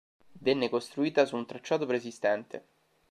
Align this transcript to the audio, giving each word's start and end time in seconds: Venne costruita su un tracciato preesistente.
Venne 0.39 0.67
costruita 0.67 1.25
su 1.27 1.35
un 1.35 1.45
tracciato 1.45 1.85
preesistente. 1.85 2.65